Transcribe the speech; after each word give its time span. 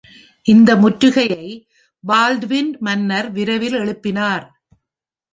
இந்த 0.45 0.75
முற்றுகையை 0.75 1.45
பால்ட்வின் 2.03 2.71
மன்னர் 2.79 3.31
விரைவில் 3.31 3.73
எழுப்பினார். 3.73 4.45